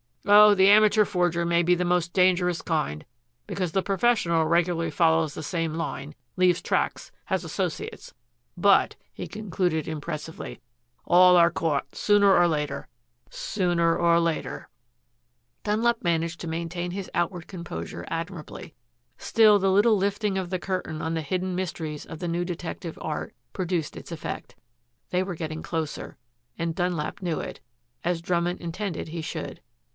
[0.25, 3.05] Oh, the amateur forger may be the most dangerous kind,
[3.47, 8.13] because the professional regularly follows the same line, leaves tracks, has associates,
[8.55, 10.59] but," he concluded impressively,
[11.05, 12.87] "all are caught sooner or later
[13.29, 14.69] sooner or later."
[15.63, 18.73] Dunlap managed to maintain his outward composure admirably.
[19.17, 22.97] Still the little lifting of the curtain on the hidden mysteries of the new detective
[23.01, 24.55] art produced its effect.
[25.09, 26.17] They were getting closer,
[26.57, 27.59] and Dunlap knew it,
[28.03, 29.61] as Drummond intended he should.